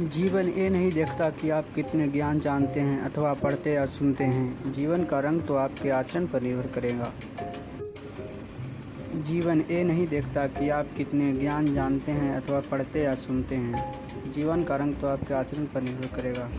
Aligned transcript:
जीवन 0.00 0.48
ये 0.48 0.68
नहीं 0.70 0.92
देखता 0.92 1.28
कि 1.30 1.48
आप 1.50 1.66
कितने 1.74 2.06
ज्ञान 2.08 2.40
जानते 2.40 2.80
हैं 2.80 3.00
अथवा 3.00 3.32
पढ़ते 3.34 3.72
या 3.72 3.86
सुनते 3.86 4.24
हैं। 4.24 4.72
जीवन 4.72 5.04
का 5.04 5.20
रंग 5.20 5.40
तो 5.42 5.54
आपके 5.54 5.90
आचरण 5.90 6.26
पर 6.26 6.42
निर्भर 6.42 6.66
करेगा। 6.66 7.12
जीवन 9.22 9.60
ये 9.60 9.82
नहीं 9.84 10.06
देखता 10.08 10.46
कि 10.46 10.68
आप 10.68 10.88
कितने 10.96 11.32
ज्ञान 11.32 11.74
जानते 11.74 12.12
हैं 12.12 12.36
अथवा 12.36 12.60
पढ़ते 12.60 13.02
या 13.02 13.14
सुनते 13.14 13.54
हैं। 13.54 14.32
जीवन 14.32 14.62
का 14.64 14.76
रंग 14.76 14.94
तो 14.94 15.06
आपके 15.06 15.34
आचरण 15.34 15.64
पर 15.64 15.82
निर्भर 15.82 16.16
करेगा। 16.16 16.50